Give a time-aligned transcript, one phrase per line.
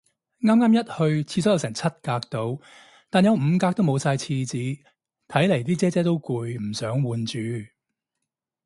[0.41, 2.59] 啱啱一去，廁所有成七格到。
[3.11, 4.79] 但有五格，都冇晒廁紙，
[5.27, 7.37] 睇嚟啲姐姐都累，唔想換住